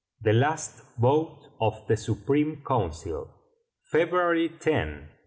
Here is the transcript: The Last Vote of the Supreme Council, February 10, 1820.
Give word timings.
The 0.19 0.33
Last 0.33 0.81
Vote 0.97 1.49
of 1.61 1.85
the 1.85 1.95
Supreme 1.95 2.63
Council, 2.65 3.29
February 3.91 4.49
10, 4.49 4.49
1820. 4.49 5.11